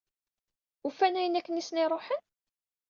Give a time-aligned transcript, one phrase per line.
[0.87, 2.21] Ufan ayen akken i asen-iruḥen?